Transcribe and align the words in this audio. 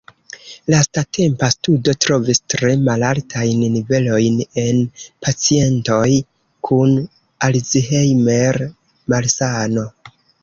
Lastatempa 0.73 1.47
studo 1.55 1.93
trovis 2.05 2.39
tre 2.53 2.71
malaltajn 2.87 3.59
nivelojn 3.75 4.39
en 4.63 4.81
pacientoj 5.27 6.07
kun 6.69 6.97
Alzheimer-malsano. 7.49 9.85